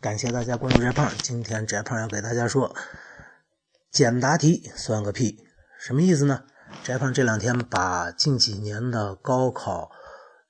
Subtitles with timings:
[0.00, 1.12] 感谢大家关注翟胖。
[1.22, 2.74] 今天翟胖要给大家说，
[3.90, 5.44] 简答题算个屁，
[5.78, 6.44] 什么意思呢？
[6.82, 9.90] 翟胖这两天把近几年的高考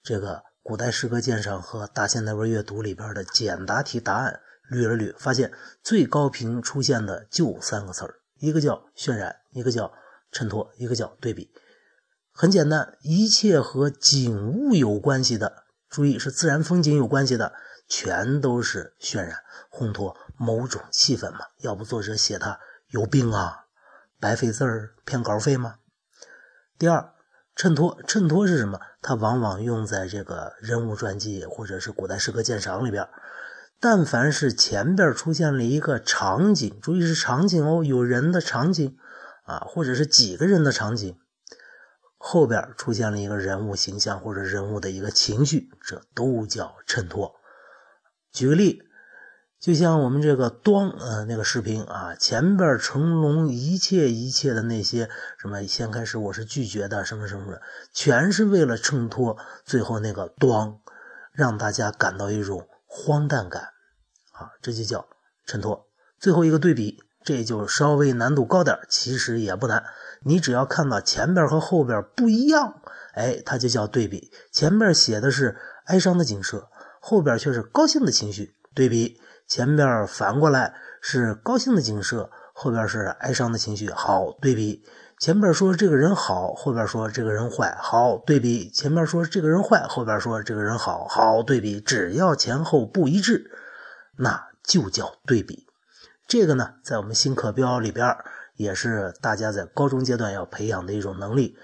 [0.05, 4.39] 这个古代诗歌鉴赏和大现代文阅读里边的简答题答案
[4.71, 5.51] 捋了捋，发现
[5.83, 9.93] 最高频出现的就三个词儿，一个叫渲染，一个叫
[10.31, 11.51] 衬托，一个叫对比。
[12.31, 17.53] 很简单，一切和景物有关系的，注意是自然风景有关系的。
[17.91, 21.41] 全都是渲染、烘托某种气氛嘛？
[21.59, 23.67] 要不作者写他有病啊？
[24.21, 25.75] 白费字儿、骗稿费吗？
[26.79, 27.13] 第二，
[27.57, 28.81] 衬托，衬托是什么？
[29.03, 33.09] 它往往用在这个人物传记或者是古代诗歌鉴赏里边。
[33.81, 38.97] 但凡是前边出现了一个场景，注意是场景哦，有人的场景
[39.45, 41.19] 啊，或者是几个人的场景，
[42.19, 47.40] 后边出现了一个人物形象或者人物的一个情绪，这都叫衬托。
[48.33, 48.83] 举个例，
[49.59, 57.61] 就像我们这个“端”呃那个视频啊，前边成龙一切一切的那些什么，先开始我是拒绝的，什么什么的，
[57.93, 60.77] 全是为了衬托最后那个“端”，
[61.35, 63.63] 让大家感到一种荒诞感
[64.33, 65.07] 啊，这就叫
[65.45, 65.89] 衬托。
[66.19, 69.85] 最后一个对比，这就稍微难度高点，其实也不难，
[70.23, 72.81] 你只要看到前边和后边不一样，
[73.15, 74.31] 哎，它就叫对比。
[74.53, 75.57] 前面写的是
[75.87, 76.69] 哀伤的景色。
[77.11, 83.91] 后边却是高兴的情绪对比，前边反过来是高兴的景色，后边是哀伤的情绪。
[83.91, 84.85] 好对比，
[85.19, 87.77] 前边说这个人好，后边说这个人坏。
[87.81, 91.09] 好对比，前面说这个人坏，后边说这个人好。
[91.09, 93.51] 好对比，只要前后不一致，
[94.17, 95.67] 那就叫对比。
[96.29, 98.17] 这个呢，在我们新课标里边
[98.55, 101.57] 也是大家在高中阶段要培养的一种能力，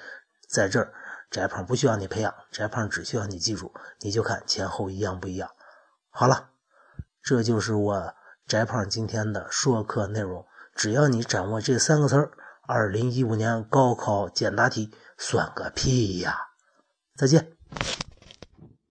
[0.49, 0.93] 在这儿。
[1.31, 5.51] 翟胖不需要你培养，翟胖只需要你记住，你就看前后一样不一样。
[6.09, 6.51] 好了，
[7.23, 8.15] 这就是我
[8.47, 10.47] 翟胖今天的说课内容。
[10.75, 12.31] 只要你掌握这三个词儿，
[12.67, 16.39] 二零一五年高考简答题算个屁呀！
[17.17, 17.56] 再见。